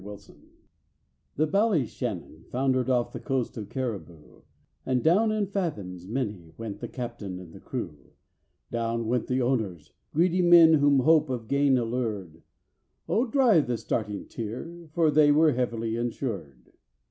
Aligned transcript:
THE 1.35 1.45
Ballyshannon 1.45 2.45
foundered 2.49 2.89
off 2.89 3.11
the 3.13 3.19
coast 3.19 3.55
of 3.55 3.69
Cariboo, 3.69 4.41
And 4.83 5.03
down 5.03 5.31
in 5.31 5.45
fathoms 5.45 6.07
many 6.07 6.53
went 6.57 6.79
the 6.79 6.87
captain 6.87 7.37
and 7.37 7.53
the 7.53 7.59
crew; 7.59 8.09
Down 8.71 9.05
went 9.05 9.27
the 9.27 9.43
owners—greedy 9.43 10.41
men 10.41 10.73
whom 10.73 11.01
hope 11.01 11.29
of 11.29 11.47
gain 11.47 11.77
allured: 11.77 12.41
Oh, 13.07 13.27
dry 13.27 13.59
the 13.59 13.77
starting 13.77 14.25
tear, 14.25 14.89
for 14.91 15.11
they 15.11 15.31
were 15.31 15.51
heavily 15.51 15.95
insured. 15.97 16.73